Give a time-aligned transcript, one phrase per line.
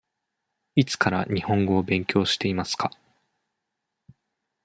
[0.73, 2.89] いつから日本語を勉強していますか。